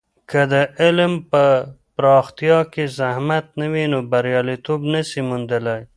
که 0.29 0.41
د 0.53 0.55
علم 0.81 1.13
په 1.31 1.43
پراختیا 1.95 2.59
کې 2.73 2.83
زحمت 2.99 3.45
نه 3.59 3.67
وي، 3.71 3.85
نو 3.93 3.99
بریالیتوب 4.11 4.79
نسو 4.93 5.19
موندلی. 5.29 5.81